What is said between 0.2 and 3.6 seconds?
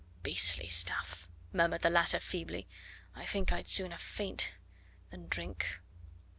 "Beastly stuff," murmured the latter feebly. "I think